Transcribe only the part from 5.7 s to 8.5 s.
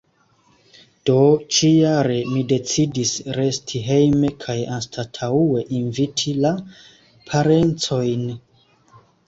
inviti la parencojn.